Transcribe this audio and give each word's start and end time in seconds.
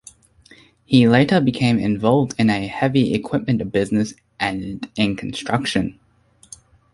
He 0.83 1.07
later 1.07 1.39
became 1.39 1.77
involved 1.77 2.33
in 2.39 2.49
a 2.49 2.65
heavy 2.65 3.13
equipment 3.13 3.71
business 3.71 4.15
and 4.39 4.89
in 4.95 5.15
construction. 5.15 5.99